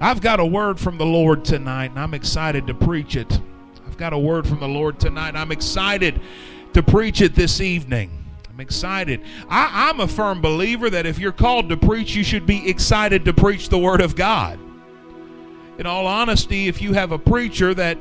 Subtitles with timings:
[0.00, 3.40] I've got a word from the Lord tonight, and I'm excited to preach it.
[3.84, 5.34] I've got a word from the Lord tonight.
[5.34, 6.20] I'm excited
[6.72, 8.24] to preach it this evening.
[8.48, 9.22] I'm excited.
[9.48, 13.24] I, am a firm believer that if you're called to preach, you should be excited
[13.24, 14.60] to preach the Word of God.
[15.78, 17.98] In all honesty, if you have a preacher that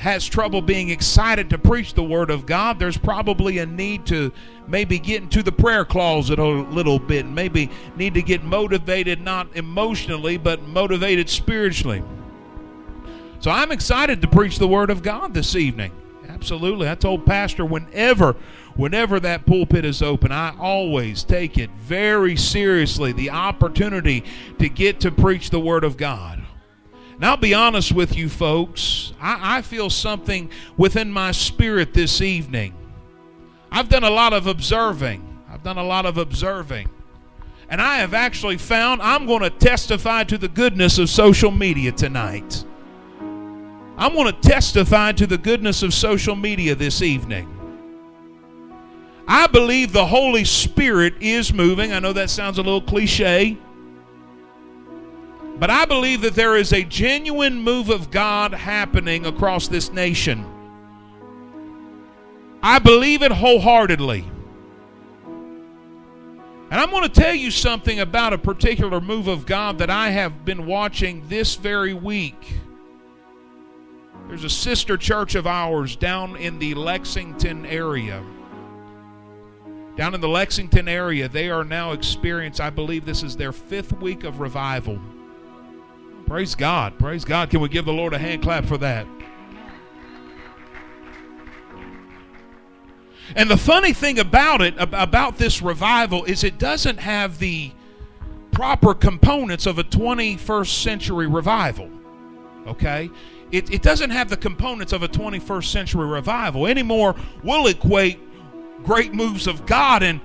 [0.00, 4.32] has trouble being excited to preach the Word of God, there's probably a need to
[4.66, 7.26] maybe get into the prayer closet a little bit.
[7.26, 12.02] Maybe need to get motivated, not emotionally, but motivated spiritually.
[13.40, 15.92] So I'm excited to preach the Word of God this evening.
[16.28, 16.88] Absolutely.
[16.88, 18.36] I told Pastor whenever
[18.76, 24.24] whenever that pulpit is open, I always take it very seriously the opportunity
[24.58, 26.42] to get to preach the Word of God.
[27.20, 29.12] And I'll be honest with you, folks.
[29.20, 32.72] I, I feel something within my spirit this evening.
[33.70, 35.22] I've done a lot of observing.
[35.50, 36.88] I've done a lot of observing.
[37.68, 41.92] And I have actually found I'm going to testify to the goodness of social media
[41.92, 42.64] tonight.
[43.98, 47.54] I'm going to testify to the goodness of social media this evening.
[49.28, 51.92] I believe the Holy Spirit is moving.
[51.92, 53.58] I know that sounds a little cliche.
[55.60, 60.46] But I believe that there is a genuine move of God happening across this nation.
[62.62, 64.24] I believe it wholeheartedly.
[66.70, 70.08] And I'm going to tell you something about a particular move of God that I
[70.08, 72.54] have been watching this very week.
[74.28, 78.24] There's a sister church of ours down in the Lexington area.
[79.96, 83.92] Down in the Lexington area, they are now experiencing, I believe this is their fifth
[84.00, 84.98] week of revival.
[86.30, 86.96] Praise God.
[86.96, 87.50] Praise God.
[87.50, 89.04] Can we give the Lord a hand clap for that?
[93.34, 97.72] And the funny thing about it, about this revival, is it doesn't have the
[98.52, 101.90] proper components of a 21st century revival.
[102.68, 103.10] Okay?
[103.50, 106.68] It, it doesn't have the components of a 21st century revival.
[106.68, 108.20] Anymore, we'll equate
[108.84, 110.20] great moves of God and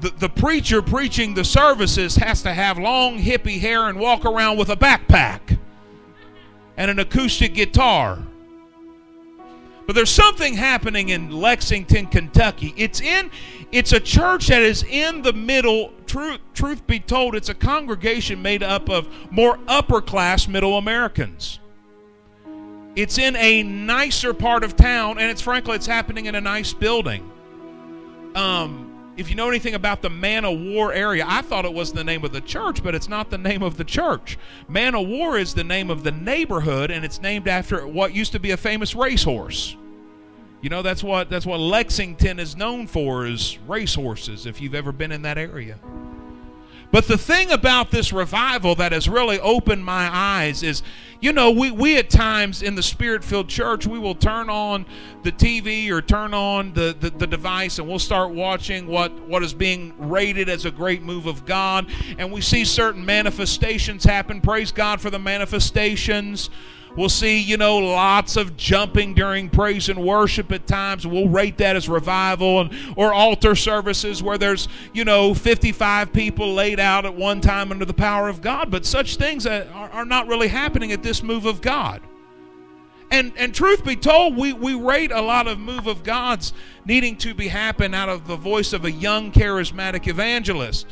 [0.00, 4.58] the, the preacher preaching the services has to have long hippie hair and walk around
[4.58, 5.58] with a backpack
[6.76, 8.18] and an acoustic guitar.
[9.86, 12.72] But there's something happening in Lexington, Kentucky.
[12.76, 13.30] It's in
[13.72, 15.92] it's a church that is in the middle.
[16.06, 21.58] Truth, truth be told, it's a congregation made up of more upper class middle Americans.
[22.94, 26.72] It's in a nicer part of town, and it's frankly, it's happening in a nice
[26.72, 27.30] building.
[28.34, 28.91] Um,
[29.22, 32.02] if you know anything about the Man of War area, I thought it was the
[32.02, 34.36] name of the church, but it's not the name of the church.
[34.66, 38.32] Man of War is the name of the neighborhood, and it's named after what used
[38.32, 39.76] to be a famous racehorse.
[40.60, 44.44] You know, that's what that's what Lexington is known for is racehorses.
[44.44, 45.78] If you've ever been in that area.
[46.92, 50.82] But the thing about this revival that has really opened my eyes is,
[51.22, 54.84] you know, we, we at times in the spirit filled church, we will turn on
[55.22, 59.42] the TV or turn on the, the, the, device and we'll start watching what, what
[59.42, 61.90] is being rated as a great move of God.
[62.18, 64.42] And we see certain manifestations happen.
[64.42, 66.50] Praise God for the manifestations.
[66.96, 71.06] We'll see, you know, lots of jumping during praise and worship at times.
[71.06, 76.52] We'll rate that as revival and, or altar services where there's, you know, 55 people
[76.52, 78.70] laid out at one time under the power of God.
[78.70, 82.02] But such things are, are not really happening at this move of God.
[83.10, 86.52] And, and truth be told, we, we rate a lot of move of God's
[86.84, 90.86] needing to be happen out of the voice of a young charismatic evangelist.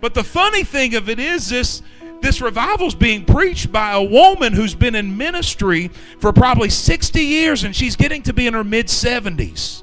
[0.00, 1.82] But the funny thing of it is this
[2.20, 7.22] this revival is being preached by a woman who's been in ministry for probably 60
[7.22, 9.82] years and she's getting to be in her mid 70s.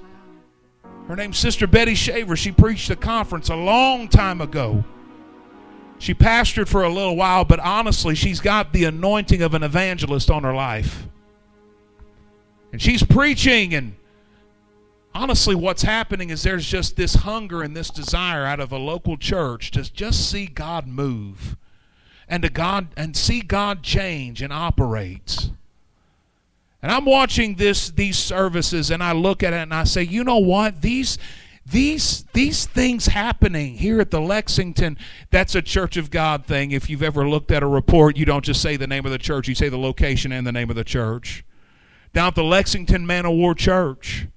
[1.08, 2.36] Her name's Sister Betty Shaver.
[2.36, 4.84] She preached a conference a long time ago.
[6.00, 10.30] She pastored for a little while, but honestly, she's got the anointing of an evangelist
[10.30, 11.08] on her life.
[12.74, 13.96] And she's preaching, and
[15.14, 19.16] honestly, what's happening is there's just this hunger and this desire out of a local
[19.16, 21.56] church to just see God move
[22.28, 25.50] and to God and see God change and operate.
[26.82, 30.24] And I'm watching this these services and I look at it and I say, "You
[30.24, 30.82] know what?
[30.82, 31.18] These
[31.66, 34.98] these these things happening here at the Lexington,
[35.32, 36.72] that's a Church of God thing.
[36.72, 39.18] If you've ever looked at a report, you don't just say the name of the
[39.18, 41.44] church, you say the location and the name of the church.
[42.14, 44.28] Down at the Lexington Man of War Church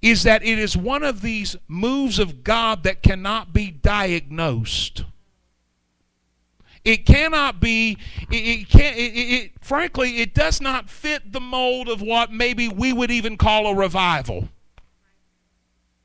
[0.00, 5.04] is that it is one of these moves of God that cannot be diagnosed.
[6.84, 7.96] It cannot be,
[8.30, 12.68] it, it can't, it, it, frankly, it does not fit the mold of what maybe
[12.68, 14.48] we would even call a revival.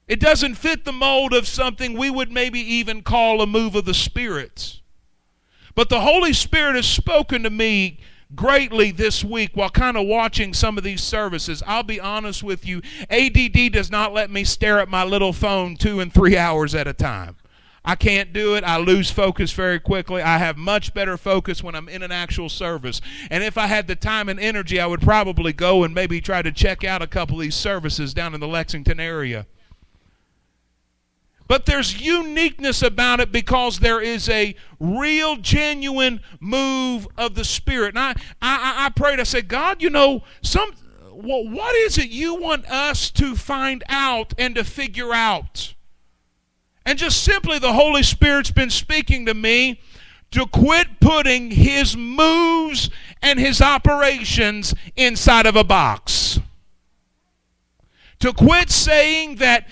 [0.08, 3.86] It doesn't fit the mold of something we would maybe even call a move of
[3.86, 4.82] the spirits.
[5.76, 8.00] But the Holy Spirit has spoken to me
[8.36, 11.62] greatly this week while kind of watching some of these services.
[11.66, 15.76] I'll be honest with you, ADD does not let me stare at my little phone
[15.76, 17.36] two and three hours at a time.
[17.90, 18.64] I can't do it.
[18.64, 20.22] I lose focus very quickly.
[20.22, 23.02] I have much better focus when I'm in an actual service.
[23.32, 26.44] And if I had the time and energy, I would probably go and maybe try
[26.44, 29.48] to check out a couple of these services down in the Lexington area.
[31.48, 37.96] But there's uniqueness about it because there is a real, genuine move of the Spirit.
[37.96, 40.74] And I, I, I prayed, I said, God, you know, some,
[41.12, 45.74] well, what is it you want us to find out and to figure out?
[46.90, 49.80] And just simply, the Holy Spirit's been speaking to me
[50.32, 52.90] to quit putting his moves
[53.22, 56.40] and his operations inside of a box.
[58.22, 59.68] To quit saying that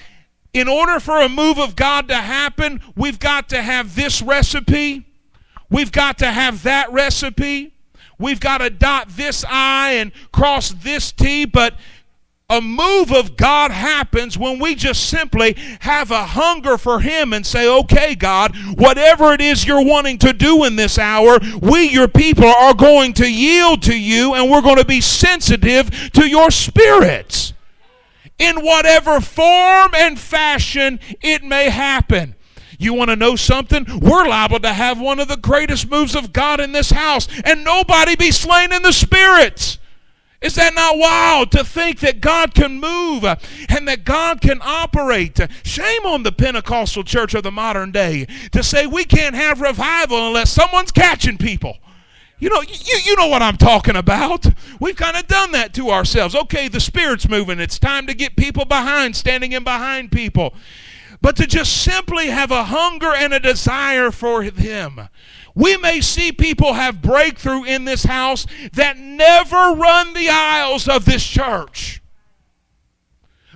[0.54, 5.08] in order for a move of God to happen, we've got to have this recipe.
[5.72, 7.74] We've got to have that recipe.
[8.20, 11.46] We've got to dot this I and cross this T.
[11.46, 11.80] But
[12.50, 17.46] a move of God happens when we just simply have a hunger for Him and
[17.46, 22.08] say, okay, God, whatever it is you're wanting to do in this hour, we, your
[22.08, 26.50] people, are going to yield to you and we're going to be sensitive to your
[26.50, 27.52] spirits
[28.40, 32.34] in whatever form and fashion it may happen.
[32.80, 33.86] You want to know something?
[34.00, 37.66] We're liable to have one of the greatest moves of God in this house and
[37.66, 39.80] nobody be slain in the spirits.
[40.40, 45.40] Is that not wild to think that God can move and that God can operate?
[45.64, 50.28] Shame on the Pentecostal church of the modern day to say we can't have revival
[50.28, 51.78] unless someone's catching people.
[52.40, 54.46] You know, you, you know what I'm talking about.
[54.80, 56.36] We've kind of done that to ourselves.
[56.36, 57.60] Okay, the Spirit's moving.
[57.60, 60.54] It's time to get people behind, standing in behind people.
[61.20, 65.10] But to just simply have a hunger and a desire for Him.
[65.58, 71.06] We may see people have breakthrough in this house that never run the aisles of
[71.06, 72.00] this church.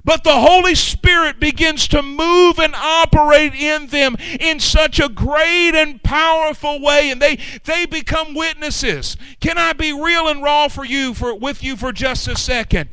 [0.03, 5.75] But the Holy Spirit begins to move and operate in them in such a great
[5.75, 9.15] and powerful way, and they, they become witnesses.
[9.39, 12.89] Can I be real and raw for you for with you for just a second?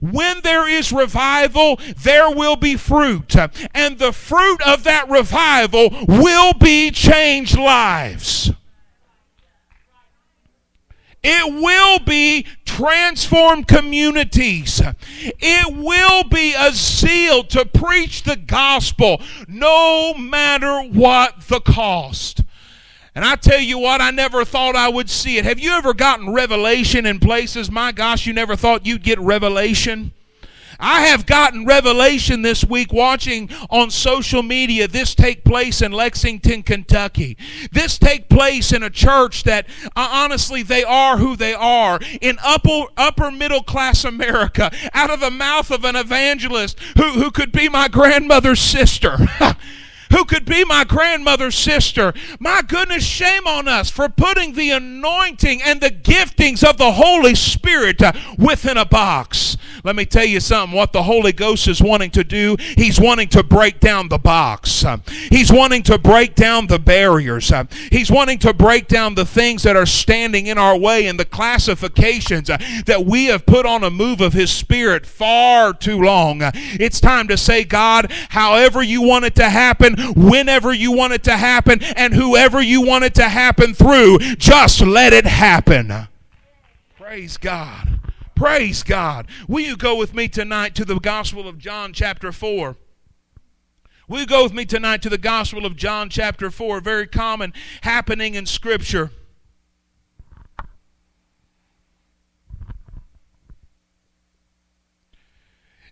[0.00, 3.34] When there is revival, there will be fruit,
[3.74, 8.52] and the fruit of that revival will be changed lives.
[11.24, 14.82] It will be transformed communities.
[15.22, 22.42] It will be a zeal to preach the gospel no matter what the cost.
[23.14, 25.44] And I tell you what, I never thought I would see it.
[25.44, 27.70] Have you ever gotten revelation in places?
[27.70, 30.12] My gosh, you never thought you'd get revelation?
[30.78, 36.62] I have gotten revelation this week watching on social media this take place in Lexington,
[36.62, 37.36] Kentucky.
[37.72, 39.66] This take place in a church that
[39.96, 45.20] uh, honestly they are who they are in upper upper middle class America out of
[45.20, 49.16] the mouth of an evangelist who, who could be my grandmother's sister.
[50.14, 52.14] who could be my grandmother's sister.
[52.38, 57.34] My goodness, shame on us for putting the anointing and the giftings of the Holy
[57.34, 59.56] Spirit uh, within a box.
[59.82, 60.76] Let me tell you something.
[60.76, 64.84] What the Holy Ghost is wanting to do, He's wanting to break down the box.
[64.84, 64.98] Uh,
[65.30, 67.50] he's wanting to break down the barriers.
[67.50, 71.18] Uh, he's wanting to break down the things that are standing in our way and
[71.18, 76.40] the classifications that we have put on a move of His Spirit far too long.
[76.54, 81.24] It's time to say, God, however you want it to happen, whenever you want it
[81.24, 84.18] to happen, and whoever you want it to happen through.
[84.36, 86.08] Just let it happen.
[86.96, 88.00] Praise God.
[88.34, 89.26] Praise God.
[89.46, 92.76] Will you go with me tonight to the Gospel of John, chapter 4?
[94.06, 96.80] Will you go with me tonight to the Gospel of John, chapter 4?
[96.80, 99.10] Very common happening in Scripture.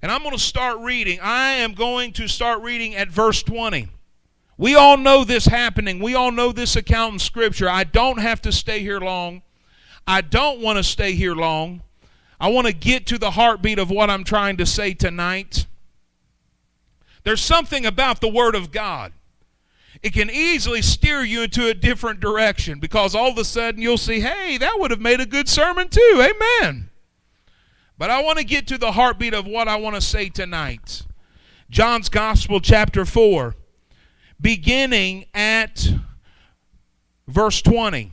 [0.02, 1.21] And I'm going to start reading.
[1.23, 3.88] I am going to start reading at verse 20.
[4.57, 5.99] We all know this happening.
[5.99, 7.69] We all know this account in Scripture.
[7.69, 9.43] I don't have to stay here long.
[10.07, 11.83] I don't want to stay here long.
[12.41, 15.67] I want to get to the heartbeat of what I'm trying to say tonight.
[17.25, 19.13] There's something about the Word of God.
[20.03, 23.99] It can easily steer you into a different direction because all of a sudden you'll
[23.99, 26.15] see, hey, that would have made a good sermon too.
[26.17, 26.91] Amen.
[27.97, 31.03] But I want to get to the heartbeat of what I want to say tonight.
[31.71, 33.55] John's Gospel, chapter 4,
[34.43, 35.89] beginning at
[37.29, 38.13] verse 20.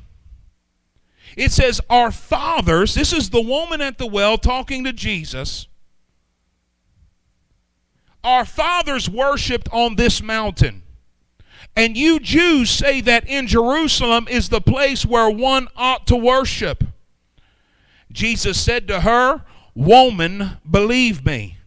[1.35, 5.67] It says, Our fathers, this is the woman at the well talking to Jesus.
[8.23, 10.83] Our fathers worshiped on this mountain.
[11.75, 16.83] And you Jews say that in Jerusalem is the place where one ought to worship.
[18.11, 19.45] Jesus said to her,
[19.75, 21.58] Woman, believe me.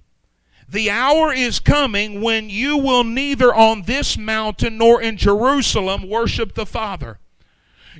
[0.72, 6.54] The hour is coming when you will neither on this mountain nor in Jerusalem worship
[6.54, 7.18] the Father.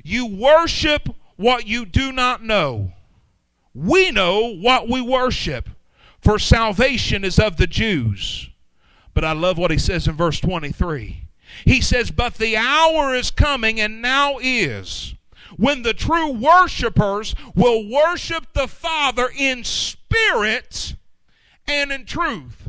[0.03, 2.93] You worship what you do not know.
[3.75, 5.69] We know what we worship,
[6.19, 8.49] for salvation is of the Jews.
[9.13, 11.27] But I love what he says in verse 23.
[11.65, 15.13] He says, But the hour is coming, and now is,
[15.57, 20.95] when the true worshipers will worship the Father in spirit
[21.67, 22.62] and in truth.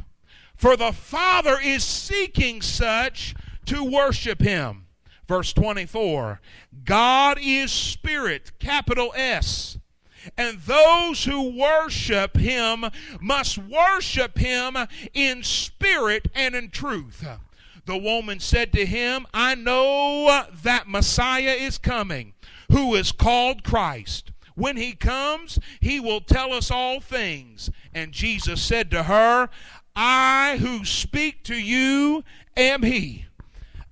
[0.65, 3.35] For the Father is seeking such
[3.67, 4.87] to worship him.
[5.29, 6.41] Verse 24
[6.87, 9.77] God is spirit, capital S.
[10.39, 12.87] And those who worship him
[13.21, 14.79] must worship him
[15.13, 17.23] in spirit and in truth.
[17.85, 22.33] The woman said to him, I know that Messiah is coming,
[22.73, 24.31] who is called Christ.
[24.55, 27.71] When he comes, he will tell us all things.
[27.93, 29.51] And Jesus said to her,
[29.97, 32.25] I who speak to you
[32.57, 33.27] am he.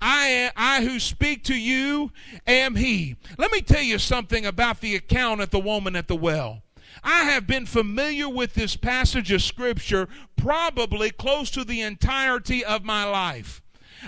[0.01, 2.11] I, I who speak to you
[2.47, 3.17] am he.
[3.39, 6.63] Let me tell you something about the account of the woman at the well.
[7.05, 12.85] I have been familiar with this passage of Scripture probably close to the entirety of
[12.85, 13.63] my life.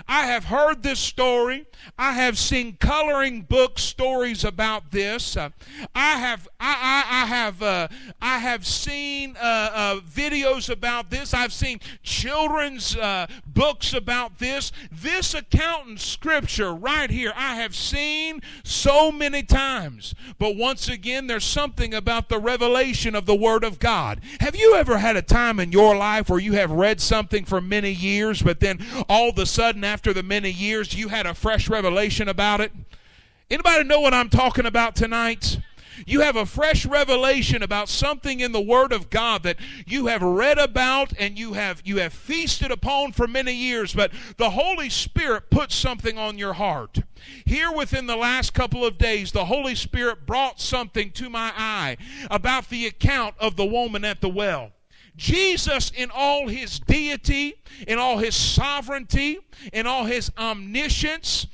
[0.07, 1.65] I have heard this story.
[1.97, 5.37] I have seen coloring book stories about this.
[5.37, 5.49] Uh,
[5.93, 7.87] I have I, I, I have uh,
[8.21, 11.33] I have seen uh, uh videos about this.
[11.33, 14.71] I've seen children's uh, books about this.
[14.91, 20.15] This account in Scripture right here, I have seen so many times.
[20.39, 24.21] But once again, there's something about the revelation of the Word of God.
[24.39, 27.61] Have you ever had a time in your life where you have read something for
[27.61, 31.33] many years, but then all of a sudden after the many years you had a
[31.33, 32.71] fresh revelation about it?
[33.49, 35.59] Anybody know what I'm talking about tonight?
[36.05, 40.21] You have a fresh revelation about something in the Word of God that you have
[40.21, 44.89] read about and you have you have feasted upon for many years, but the Holy
[44.89, 46.99] Spirit put something on your heart.
[47.45, 51.97] Here within the last couple of days, the Holy Spirit brought something to my eye
[52.29, 54.71] about the account of the woman at the well.
[55.15, 57.55] Jesus, in all his deity,
[57.87, 59.39] in all his sovereignty,
[59.71, 61.47] in all his omniscience,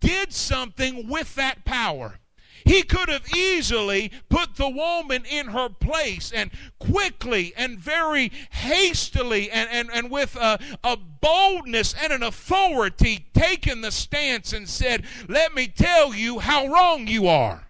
[0.00, 2.18] did something with that power.
[2.64, 9.50] He could have easily put the woman in her place and quickly and very hastily
[9.50, 15.04] and, and, and with a, a boldness and an authority taken the stance and said,
[15.28, 17.63] Let me tell you how wrong you are.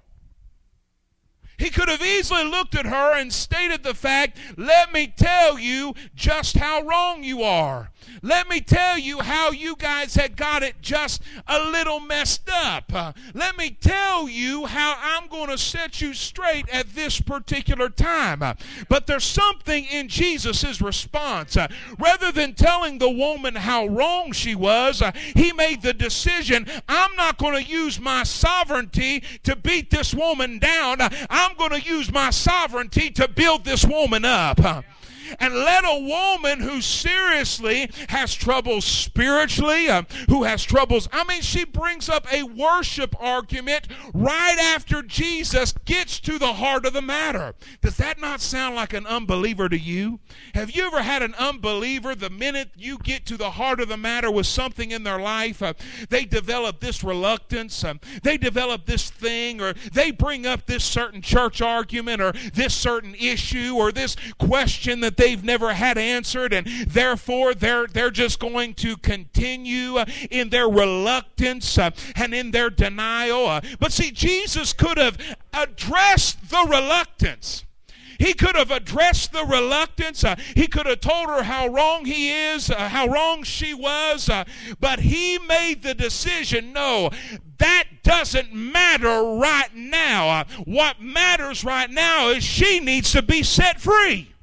[1.59, 5.95] He could have easily looked at her and stated the fact, let me tell you
[6.15, 7.91] just how wrong you are.
[8.23, 12.93] Let me tell you how you guys had got it just a little messed up.
[13.35, 18.57] Let me tell you how I'm going to set you straight at this particular time.
[18.89, 21.57] But there's something in Jesus' response.
[21.99, 25.03] Rather than telling the woman how wrong she was,
[25.35, 30.59] he made the decision I'm not going to use my sovereignty to beat this woman
[30.59, 31.01] down.
[31.01, 31.11] Uh,
[31.45, 34.59] I'm going to use my sovereignty to build this woman up.
[35.39, 41.43] And let a woman who seriously has troubles spiritually, uh, who has troubles, I mean,
[41.43, 47.03] she brings up a worship argument right after Jesus gets to the heart of the
[47.03, 47.55] matter.
[47.83, 50.21] Does that not sound like an unbeliever to you?
[50.55, 53.97] Have you ever had an unbeliever, the minute you get to the heart of the
[53.97, 55.75] matter with something in their life, uh,
[56.09, 61.23] they develop this reluctance, uh, they develop this thing, or they bring up this certain
[61.23, 66.67] church argument, or this certain issue, or this question that they've never had answered, and
[66.87, 72.71] therefore they're, they're just going to continue uh, in their reluctance uh, and in their
[72.71, 73.47] denial.
[73.47, 75.19] Uh, but see, Jesus could have
[75.53, 77.65] addressed the reluctance.
[78.19, 80.25] He could have addressed the reluctance.
[80.25, 84.29] Uh, he could have told her how wrong he is, uh, how wrong she was.
[84.29, 84.45] Uh,
[84.81, 87.11] but he made the decision no,
[87.59, 90.45] that doesn't matter right now.
[90.65, 94.34] what matters right now is she needs to be set free.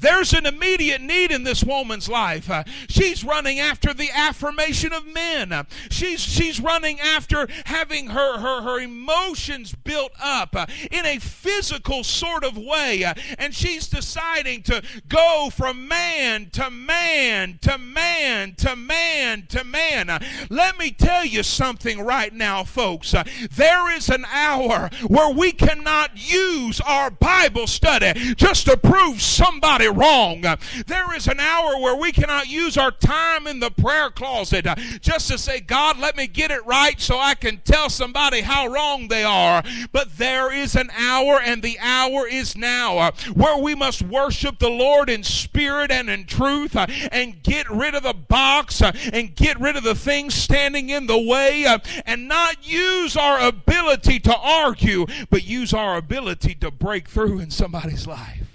[0.00, 2.50] There's an immediate need in this woman's life.
[2.50, 5.52] Uh, she's running after the affirmation of men.
[5.52, 11.18] Uh, she's she's running after having her her, her emotions built up uh, in a
[11.18, 13.04] physical sort of way,
[13.38, 20.22] and she's deciding to go from man to man to man to man to man.
[20.50, 23.14] Let me tell you something right now, folks.
[23.50, 29.77] There is an hour where we cannot use our Bible study just to prove somebody
[29.86, 30.44] wrong.
[30.86, 34.74] There is an hour where we cannot use our time in the prayer closet uh,
[35.00, 38.66] just to say, God, let me get it right so I can tell somebody how
[38.66, 39.62] wrong they are.
[39.92, 44.58] But there is an hour, and the hour is now, uh, where we must worship
[44.58, 49.34] the Lord in spirit and in truth uh, and get rid of the box and
[49.36, 51.66] get rid of the things standing in the way
[52.06, 57.50] and not use our ability to argue, but use our ability to break through in
[57.50, 58.47] somebody's life.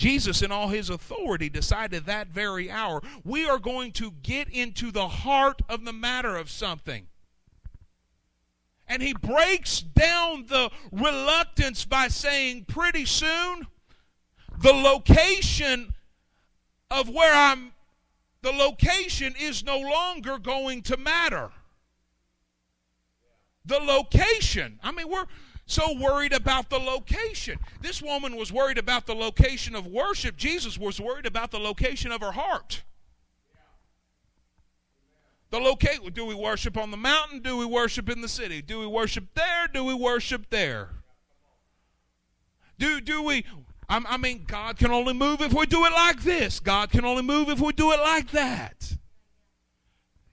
[0.00, 4.90] Jesus, in all his authority, decided that very hour we are going to get into
[4.90, 7.06] the heart of the matter of something.
[8.88, 13.66] And he breaks down the reluctance by saying, pretty soon,
[14.58, 15.92] the location
[16.90, 17.72] of where I'm,
[18.40, 21.50] the location is no longer going to matter.
[23.66, 24.80] The location.
[24.82, 25.26] I mean, we're
[25.70, 27.58] so worried about the location.
[27.80, 30.36] This woman was worried about the location of worship.
[30.36, 32.82] Jesus was worried about the location of her heart.
[35.50, 36.12] The location.
[36.12, 37.40] Do we worship on the mountain?
[37.40, 38.62] Do we worship in the city?
[38.62, 39.68] Do we worship there?
[39.72, 40.90] Do we worship there?
[42.78, 43.44] Do do we?
[43.88, 46.60] I mean, God can only move if we do it like this.
[46.60, 48.96] God can only move if we do it like that.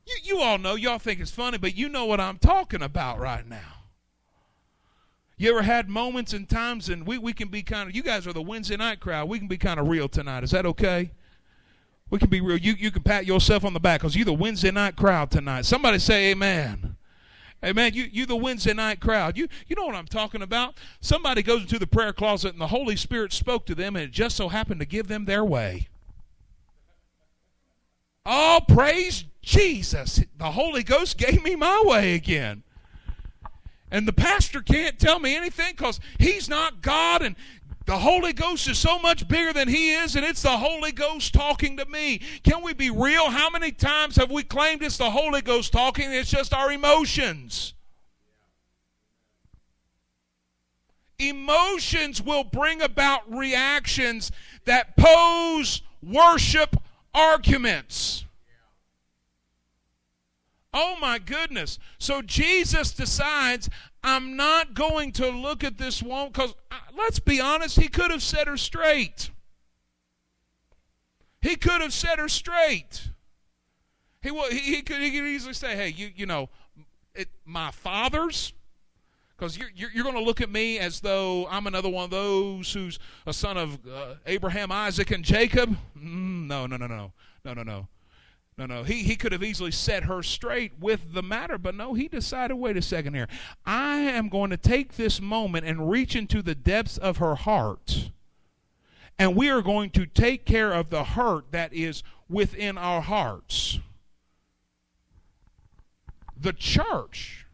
[0.06, 3.20] You, you all know, y'all think it's funny, but you know what I'm talking about
[3.20, 3.77] right now.
[5.38, 8.26] You ever had moments and times, and we, we can be kind of, you guys
[8.26, 9.30] are the Wednesday night crowd.
[9.30, 10.44] We can be kind of real tonight.
[10.44, 11.12] Is that okay?
[12.10, 12.58] We can be real.
[12.58, 15.66] You, you can pat yourself on the back because you're the Wednesday night crowd tonight.
[15.66, 16.96] Somebody say amen.
[17.64, 17.94] Amen.
[17.94, 19.36] You you the Wednesday night crowd.
[19.36, 20.76] You you know what I'm talking about.
[21.02, 24.12] Somebody goes into the prayer closet and the Holy Spirit spoke to them and it
[24.12, 25.88] just so happened to give them their way.
[28.26, 30.24] Oh, praise Jesus.
[30.38, 32.64] The Holy Ghost gave me my way again.
[33.90, 37.36] And the pastor can't tell me anything because he's not God and
[37.88, 41.34] the Holy Ghost is so much bigger than He is, and it's the Holy Ghost
[41.34, 42.20] talking to me.
[42.44, 43.30] Can we be real?
[43.30, 46.12] How many times have we claimed it's the Holy Ghost talking?
[46.12, 47.74] It's just our emotions.
[51.18, 54.34] Emotions will bring about reactions
[54.66, 56.76] that pose worship
[57.14, 58.26] arguments.
[60.74, 61.80] Oh my goodness.
[61.98, 63.70] So Jesus decides,
[64.04, 68.12] I'm not going to look at this woman because uh, let's be honest, he could
[68.12, 69.32] have set her straight.
[71.42, 73.10] He could have set her straight.
[74.22, 76.50] He, he, he, could, he could easily say, hey, you, you know,
[77.16, 78.54] it, my father's,
[79.38, 82.10] because you're, you're, you're going to look at me as though I'm another one of
[82.10, 85.78] those who's a son of uh, Abraham, Isaac, and Jacob.
[85.98, 87.14] Mm, no, no, no, no,
[87.46, 87.88] no, no, no.
[88.58, 88.84] No, no.
[88.84, 92.56] He, he could have easily set her straight with the matter, but no, he decided
[92.56, 93.28] wait a second here.
[93.66, 98.10] I am going to take this moment and reach into the depths of her heart.
[99.20, 103.80] And we are going to take care of the hurt that is within our hearts.
[106.36, 107.46] The church,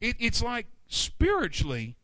[0.00, 1.96] it, it's like spiritually,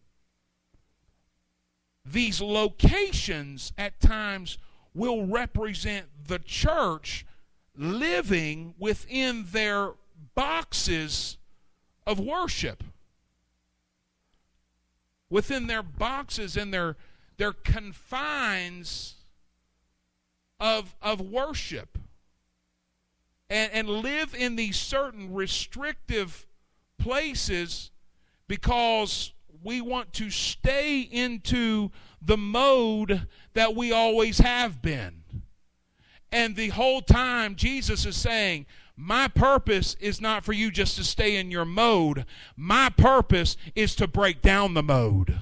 [2.04, 4.58] these locations at times
[4.94, 7.26] will represent the church
[7.76, 9.92] living within their
[10.34, 11.36] boxes
[12.06, 12.82] of worship.
[15.28, 16.96] Within their boxes and their,
[17.36, 19.14] their confines
[20.60, 21.98] of, of worship.
[23.48, 26.46] And, and live in these certain restrictive
[26.98, 27.90] places
[28.48, 31.90] because we want to stay into
[32.22, 35.22] the mode that we always have been.
[36.36, 41.02] And the whole time, Jesus is saying, my purpose is not for you just to
[41.02, 42.26] stay in your mode.
[42.58, 45.38] My purpose is to break down the mode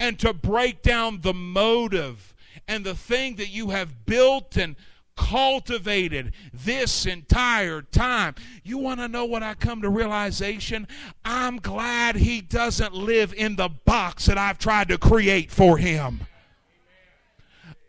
[0.00, 2.34] and to break down the motive
[2.66, 4.76] and the thing that you have built and
[5.14, 8.36] cultivated this entire time.
[8.62, 10.88] You want to know what I come to realization?
[11.22, 16.22] I'm glad he doesn't live in the box that I've tried to create for him.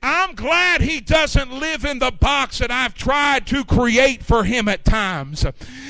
[0.07, 4.67] I'm glad he doesn't live in the box that I've tried to create for him
[4.67, 5.43] at times.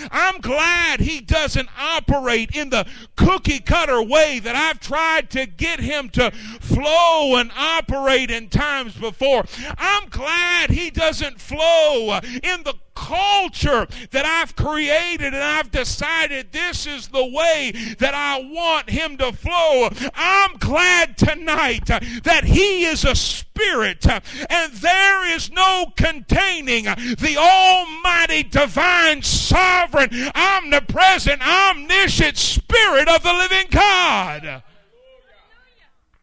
[0.09, 5.81] I'm glad he doesn't operate in the cookie cutter way that I've tried to get
[5.81, 9.43] him to flow and operate in times before.
[9.77, 16.87] I'm glad he doesn't flow in the culture that I've created and I've decided this
[16.87, 19.89] is the way that I want him to flow.
[20.15, 28.43] I'm glad tonight that he is a spirit and there is no containing the almighty
[28.43, 34.63] divine sovereign omnipresent omniscient spirit of the living God.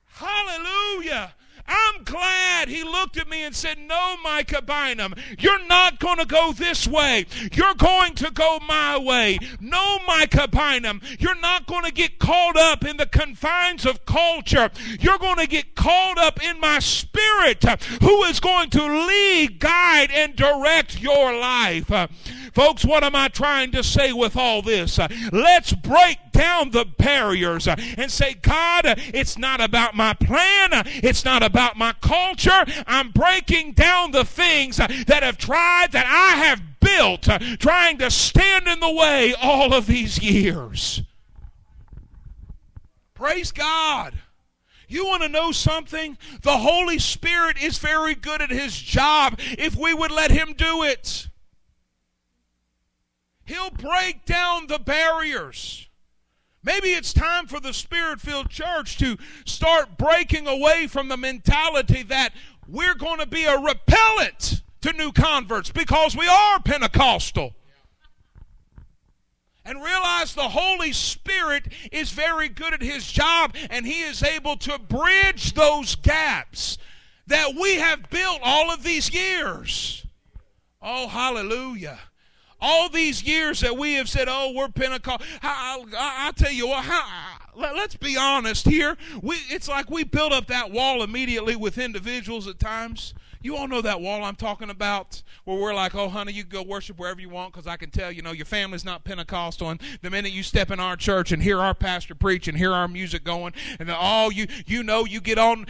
[0.09, 1.35] Hallelujah.
[1.67, 6.27] I'm glad he looked at me and said, No, Micah Bynum, you're not going to
[6.27, 7.27] go this way.
[7.53, 9.39] You're going to go my way.
[9.61, 14.71] No, Micah Bynum, you're not going to get caught up in the confines of culture.
[15.01, 17.65] You're going to get caught up in my spirit,
[18.01, 21.91] who is going to lead, guide, and direct your life.
[22.55, 24.99] Folks, what am I trying to say with all this?
[25.33, 30.83] Let's break down the barriers and say, God, it's not about my plan.
[30.87, 32.65] It's not about my culture.
[32.87, 38.67] I'm breaking down the things that have tried, that I have built, trying to stand
[38.67, 41.03] in the way all of these years.
[43.15, 44.15] Praise God.
[44.89, 46.19] You want to know something?
[46.43, 50.83] The Holy Spirit is very good at His job if we would let Him do
[50.83, 51.29] it.
[53.45, 55.89] He'll break down the barriers.
[56.65, 62.05] Maybe it's time for the Spirit filled church to start breaking away from the mentality
[62.05, 62.33] that
[62.69, 67.55] we're going to be a repellent to new converts because we are Pentecostal.
[69.65, 74.57] And realize the Holy Spirit is very good at His job and He is able
[74.59, 76.79] to bridge those gaps
[77.27, 80.05] that we have built all of these years.
[80.81, 81.99] Oh, hallelujah
[82.63, 86.85] all these years that we have said, "Oh, we're Pentecost," I, I, tell you what,
[86.85, 88.97] how, let, us be honest here.
[89.21, 93.15] We, it's like we build up that wall immediately with individuals at times.
[93.43, 96.63] You all know that wall I'm talking about, where we're like, "Oh, honey, you go
[96.63, 99.81] worship wherever you want," because I can tell, you know, your family's not Pentecostal, and
[100.01, 102.87] the minute you step in our church and hear our pastor preach and hear our
[102.87, 105.67] music going, and then all you you know, you get on.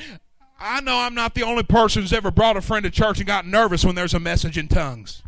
[0.65, 3.27] I know I'm not the only person who's ever brought a friend to church and
[3.27, 5.23] got nervous when there's a message in tongues.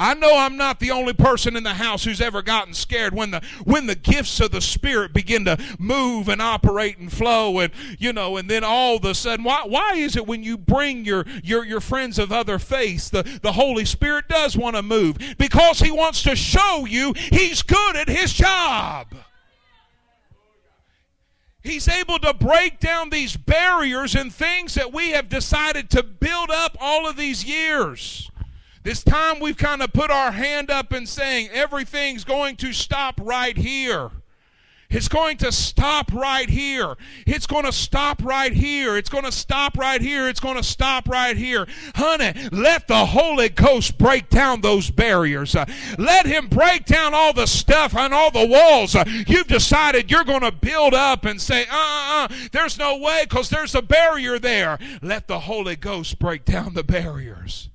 [0.00, 3.32] I know I'm not the only person in the house who's ever gotten scared when
[3.32, 7.70] the when the gifts of the Spirit begin to move and operate and flow and
[7.98, 11.04] you know and then all of a sudden why why is it when you bring
[11.04, 15.18] your your your friends of other faiths the the Holy Spirit does want to move
[15.36, 19.14] because he wants to show you he's good at his job.
[21.62, 26.50] He's able to break down these barriers and things that we have decided to build
[26.50, 28.29] up all of these years.
[28.82, 33.20] This time we've kind of put our hand up and saying everything's going to stop
[33.22, 34.10] right here.
[34.88, 36.96] It's going to stop right here.
[37.24, 38.96] It's going to stop right here.
[38.96, 40.28] It's going to stop right here.
[40.28, 41.68] It's going to stop right here.
[41.94, 45.54] Honey, let the Holy Ghost break down those barriers.
[45.54, 45.64] Uh,
[45.96, 50.24] let Him break down all the stuff and all the walls uh, you've decided you're
[50.24, 53.82] going to build up and say, uh uh uh, there's no way because there's a
[53.82, 54.78] barrier there.
[55.00, 57.69] Let the Holy Ghost break down the barriers.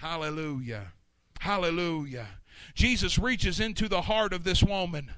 [0.00, 0.92] Hallelujah.
[1.40, 2.26] Hallelujah.
[2.74, 5.10] Jesus reaches into the heart of this woman.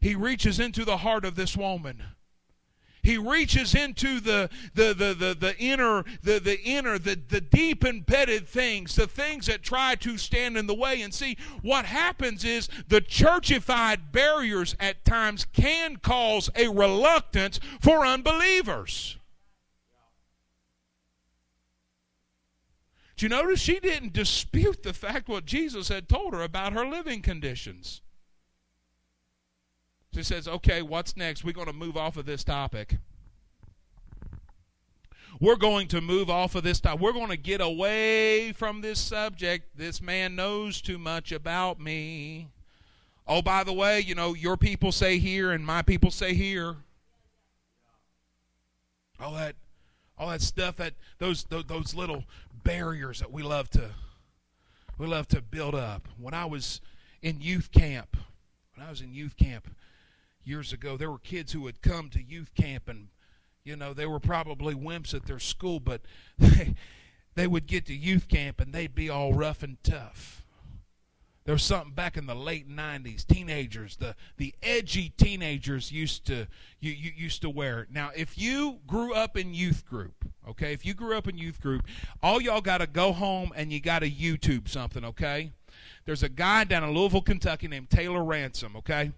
[0.00, 2.02] He reaches into the heart of this woman.
[3.02, 7.84] He reaches into the the the the, the inner the, the inner the, the deep
[7.84, 11.02] embedded things, the things that try to stand in the way.
[11.02, 18.06] And see what happens is the churchified barriers at times can cause a reluctance for
[18.06, 19.15] unbelievers.
[23.16, 26.86] Do you notice she didn't dispute the fact what Jesus had told her about her
[26.86, 28.02] living conditions?
[30.12, 31.42] She says, okay, what's next?
[31.44, 32.96] We're going to move off of this topic.
[35.40, 37.00] We're going to move off of this topic.
[37.00, 39.76] We're going to get away from this subject.
[39.76, 42.48] This man knows too much about me.
[43.26, 46.76] Oh, by the way, you know, your people say here and my people say here.
[49.20, 49.56] All that
[50.18, 52.24] all that stuff that those those, those little
[52.64, 53.90] barriers that we love to
[54.98, 56.08] we love to build up.
[56.18, 56.80] When I was
[57.22, 58.16] in youth camp,
[58.74, 59.68] when I was in youth camp
[60.42, 63.08] years ago, there were kids who would come to youth camp and
[63.66, 66.00] you know, they were probably wimps at their school, but
[66.38, 66.76] they,
[67.34, 70.44] they would get to youth camp and they'd be all rough and tough.
[71.46, 73.24] There was something back in the late '90s.
[73.24, 76.48] Teenagers, the the edgy teenagers used to
[76.80, 77.82] you, you used to wear.
[77.82, 77.92] It.
[77.92, 81.60] Now, if you grew up in youth group, okay, if you grew up in youth
[81.60, 81.86] group,
[82.20, 85.52] all y'all got to go home and you got to YouTube something, okay?
[86.04, 89.12] There's a guy down in Louisville, Kentucky named Taylor Ransom, okay,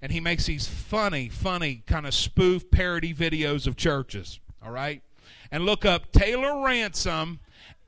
[0.00, 5.02] and he makes these funny, funny kind of spoof parody videos of churches, all right.
[5.50, 7.40] And look up Taylor Ransom,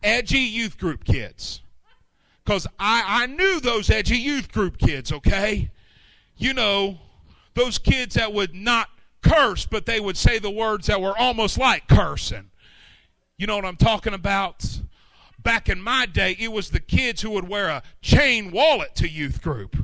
[0.02, 1.60] edgy youth group kids
[2.44, 5.70] because I, I knew those edgy youth group kids, okay?
[6.36, 6.98] You know,
[7.54, 8.90] those kids that would not
[9.22, 12.50] curse, but they would say the words that were almost like cursing.
[13.38, 14.80] You know what I'm talking about?
[15.42, 19.08] Back in my day, it was the kids who would wear a chain wallet to
[19.08, 19.76] youth group.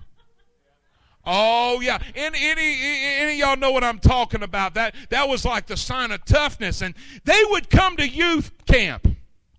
[1.25, 4.73] Oh yeah, and any any y'all know what I'm talking about.
[4.75, 6.94] That that was like the sign of toughness, and
[7.25, 9.07] they would come to youth camp.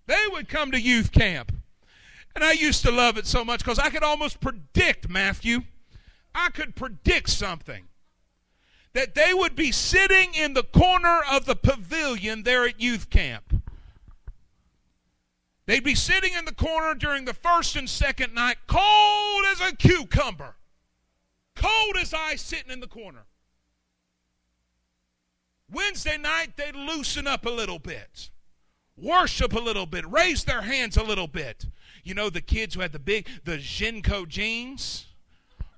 [0.06, 1.52] They would come to youth camp,
[2.34, 5.60] and I used to love it so much because I could almost predict Matthew.
[6.34, 7.84] I could predict something
[8.94, 13.62] that they would be sitting in the corner of the pavilion there at youth camp.
[15.66, 19.76] They'd be sitting in the corner during the first and second night, cold as a
[19.76, 20.56] cucumber
[21.62, 23.24] cold as ice sitting in the corner.
[25.70, 28.30] Wednesday night, they'd loosen up a little bit,
[28.96, 31.66] worship a little bit, raise their hands a little bit.
[32.02, 35.06] You know, the kids who had the big, the JNCO jeans.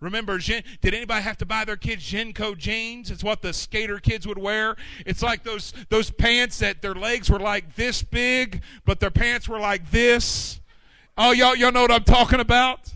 [0.01, 3.11] Remember, did anybody have to buy their kids JNCO jeans?
[3.11, 4.77] It's what the skater kids would wear.
[5.07, 9.49] It's like those those pants that their legs were like this big, but their pants
[9.49, 10.61] were like this.
[11.17, 12.93] Oh, y'all, y'all know what I'm talking about?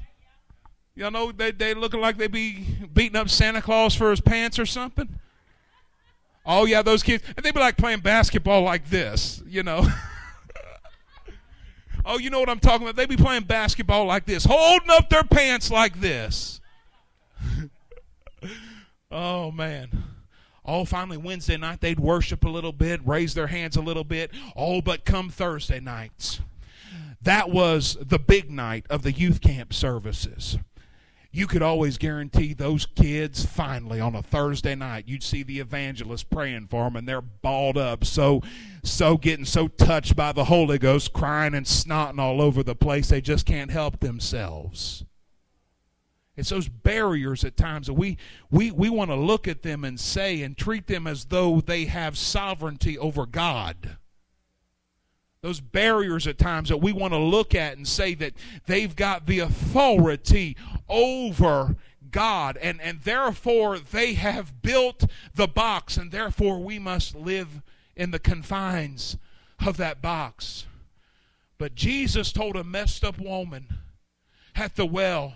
[0.94, 4.58] Y'all know they they looking like they be beating up Santa Claus for his pants
[4.58, 5.08] or something.
[6.44, 9.86] Oh yeah, those kids, and they be like playing basketball like this, you know.
[12.08, 12.96] oh, you know what I'm talking about?
[12.96, 16.60] They be playing basketball like this, holding up their pants like this.
[19.10, 20.04] oh man.
[20.64, 24.30] Oh, finally Wednesday night they'd worship a little bit, raise their hands a little bit.
[24.56, 26.40] Oh, but come Thursday nights,
[27.22, 30.58] that was the big night of the youth camp services
[31.38, 36.28] you could always guarantee those kids finally on a Thursday night you'd see the evangelist
[36.30, 38.42] praying for them and they're balled up so
[38.82, 43.08] so getting so touched by the Holy Ghost crying and snotting all over the place
[43.08, 45.04] they just can't help themselves.
[46.36, 48.16] It's those barriers at times that we
[48.50, 51.84] we we want to look at them and say and treat them as though they
[51.84, 53.96] have sovereignty over God
[55.40, 58.34] those barriers at times that we want to look at and say that
[58.66, 60.56] they've got the authority
[60.88, 61.76] over
[62.10, 67.62] God and, and therefore they have built the box and therefore we must live
[67.94, 69.16] in the confines
[69.64, 70.66] of that box.
[71.56, 73.66] But Jesus told a messed up woman
[74.54, 75.34] at the well,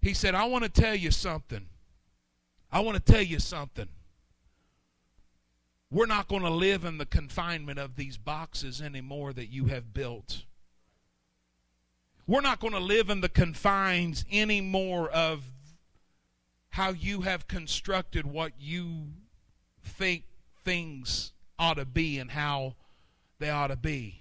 [0.00, 1.66] He said, I want to tell you something.
[2.72, 3.88] I want to tell you something.
[5.92, 9.92] We're not going to live in the confinement of these boxes anymore that you have
[9.92, 10.44] built.
[12.28, 15.42] We're not going to live in the confines anymore of
[16.70, 19.08] how you have constructed what you
[19.82, 20.22] think
[20.64, 22.76] things ought to be and how
[23.40, 24.20] they ought to be.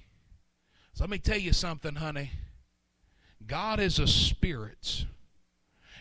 [0.93, 2.31] So let me tell you something, honey.
[3.45, 5.05] God is a spirit.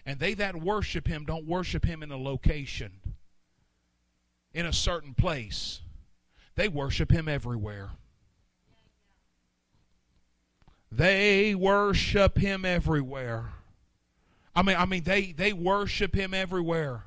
[0.07, 2.93] And they that worship him don't worship him in a location
[4.59, 5.83] in a certain place,
[6.57, 7.91] they worship him everywhere.
[10.91, 13.51] They worship him everywhere.
[14.57, 17.05] I mean, I mean, they, they worship him everywhere.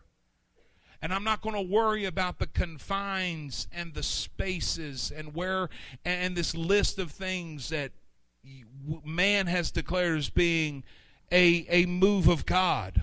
[1.02, 5.68] And I'm not going to worry about the confines and the spaces and where
[6.06, 7.92] and this list of things that
[9.04, 10.86] man has declared as being
[11.34, 13.02] a, a move of God.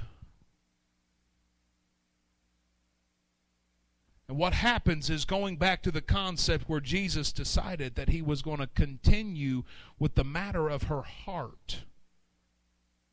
[4.28, 8.42] And what happens is going back to the concept where Jesus decided that he was
[8.42, 9.62] going to continue
[9.98, 11.84] with the matter of her heart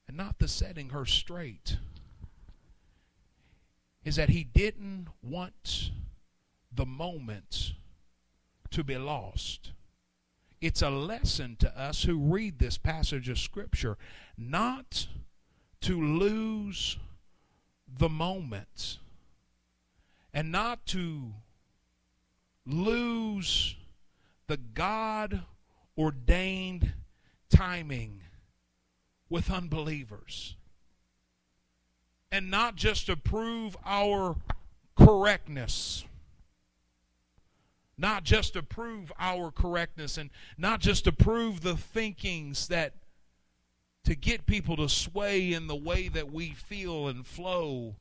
[0.08, 1.78] and not the setting her straight,
[4.04, 5.92] is that he didn't want
[6.72, 7.74] the moment
[8.70, 9.72] to be lost.
[10.60, 13.98] It's a lesson to us who read this passage of Scripture
[14.38, 15.08] not
[15.82, 16.98] to lose
[17.88, 19.00] the moment
[20.36, 21.32] and not to
[22.68, 23.78] lose
[24.48, 25.44] the God
[25.98, 26.92] ordained
[27.50, 28.22] timing
[29.30, 30.58] with unbelievers.
[32.34, 34.36] And not just to prove our
[34.98, 36.04] correctness.
[37.98, 42.92] Not just to prove our correctness and not just to prove the thinkings that
[44.04, 47.96] to get people to sway in the way that we feel and flow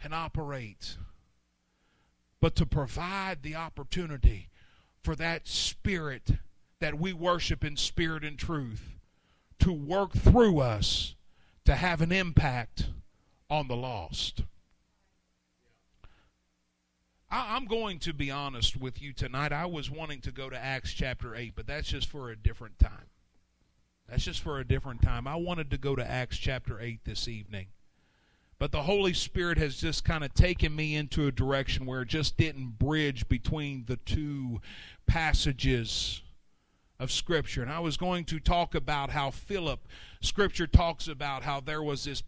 [0.00, 0.96] and operate
[2.40, 4.48] but to provide the opportunity
[5.02, 6.30] for that spirit
[6.80, 8.96] that we worship in spirit and truth
[9.58, 11.14] to work through us
[11.66, 12.86] to have an impact
[13.50, 14.42] on the lost.
[17.30, 19.52] I'm going to be honest with you tonight.
[19.52, 22.78] I was wanting to go to Acts chapter 8, but that's just for a different
[22.80, 23.06] time.
[24.08, 25.28] That's just for a different time.
[25.28, 27.66] I wanted to go to Acts chapter 8 this evening.
[28.60, 32.08] But the Holy Spirit has just kind of taken me into a direction where it
[32.08, 34.60] just didn't bridge between the two
[35.06, 36.20] passages
[36.98, 37.62] of Scripture.
[37.62, 39.88] And I was going to talk about how Philip,
[40.20, 42.22] Scripture talks about how there was this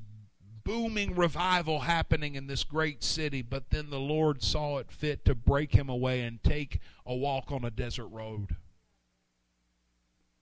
[0.64, 5.34] booming revival happening in this great city, but then the Lord saw it fit to
[5.34, 8.56] break him away and take a walk on a desert road.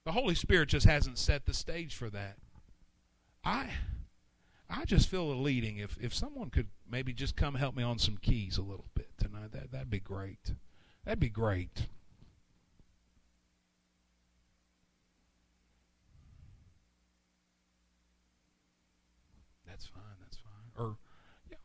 [0.05, 2.37] The Holy Spirit just hasn't set the stage for that.
[3.45, 3.71] I
[4.71, 5.79] I just feel a leading.
[5.79, 9.09] If if someone could maybe just come help me on some keys a little bit
[9.19, 10.53] tonight, that that'd be great.
[11.05, 11.87] That'd be great.
[19.67, 20.03] That's fine.
[20.21, 20.85] That's fine.
[20.85, 20.97] Or,
[21.51, 21.57] know,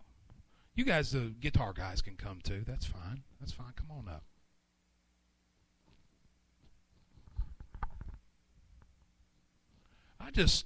[0.73, 2.63] you guys, the guitar guys, can come too.
[2.65, 3.23] That's fine.
[3.39, 3.73] That's fine.
[3.75, 4.23] Come on up.
[10.19, 10.65] I just.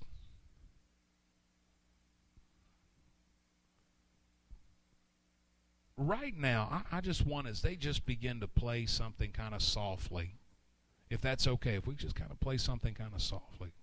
[6.01, 9.61] Right now, I, I just want as they just begin to play something kind of
[9.61, 10.35] softly,
[11.09, 13.73] if that's okay, if we just kind of play something kind of softly.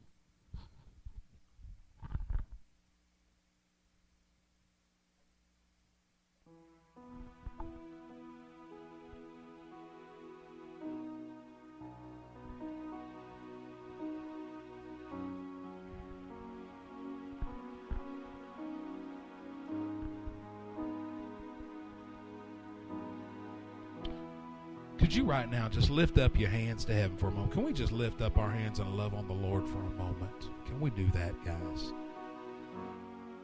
[25.16, 27.52] You right now just lift up your hands to heaven for a moment?
[27.52, 30.50] Can we just lift up our hands and love on the Lord for a moment?
[30.66, 31.92] Can we do that, guys?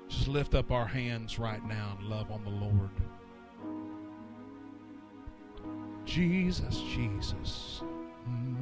[0.09, 2.91] Just lift up our hands right now and love on the Lord.
[6.05, 7.83] Jesus, Jesus.
[8.29, 8.62] Mm.